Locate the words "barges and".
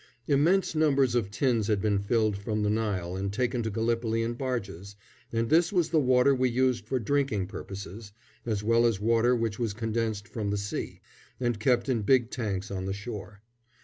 4.33-5.47